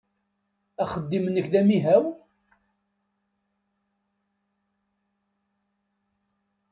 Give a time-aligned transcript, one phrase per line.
[0.83, 2.05] Axeddim-nnek d amihaw?